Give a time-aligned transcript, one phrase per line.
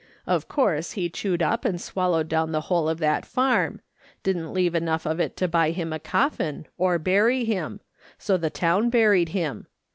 [0.25, 3.81] Of course, he chewed up and swallowed down the whole of that farm;
[4.23, 7.81] didn't leave enougli of it to buy him a coffin, or bury him;
[8.17, 9.67] so the town buried him.